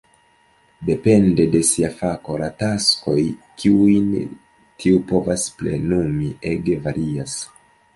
Depende 0.89 1.43
de 1.55 1.61
sia 1.71 1.91
fako, 1.99 2.39
la 2.45 2.49
taskoj 2.63 3.19
kiujn 3.63 4.11
tiu 4.19 5.07
povas 5.15 5.49
plenumi 5.63 6.37
ege 6.55 6.85
varias. 6.91 7.43